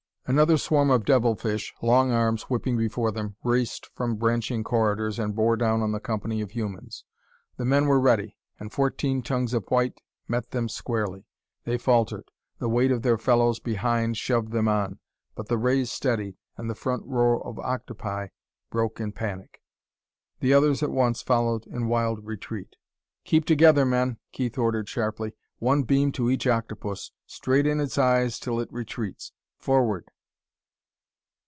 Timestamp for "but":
15.35-15.49